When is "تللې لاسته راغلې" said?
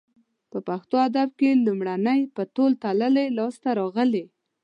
2.83-4.23